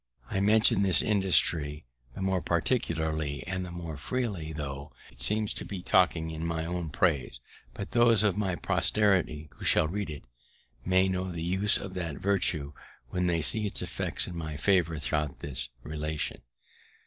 I 0.31 0.39
mention 0.39 0.81
this 0.81 1.03
industry 1.03 1.85
the 2.15 2.23
more 2.23 2.41
particularly 2.41 3.45
and 3.45 3.63
the 3.63 3.69
more 3.69 3.97
freely, 3.97 4.51
tho' 4.51 4.91
it 5.11 5.21
seems 5.21 5.53
to 5.53 5.63
be 5.63 5.83
talking 5.83 6.31
in 6.31 6.43
my 6.43 6.65
own 6.65 6.89
praise, 6.89 7.39
that 7.75 7.91
those 7.91 8.23
of 8.23 8.35
my 8.35 8.55
posterity, 8.55 9.51
who 9.57 9.63
shall 9.63 9.87
read 9.87 10.09
it, 10.09 10.23
may 10.83 11.07
know 11.07 11.31
the 11.31 11.43
use 11.43 11.77
of 11.77 11.93
that 11.93 12.15
virtue, 12.17 12.73
when 13.11 13.27
they 13.27 13.43
see 13.43 13.67
its 13.67 13.83
effects 13.83 14.25
in 14.27 14.35
my 14.35 14.57
favour 14.57 14.97
throughout 14.97 15.41
this 15.41 15.69
relation. 15.83 16.41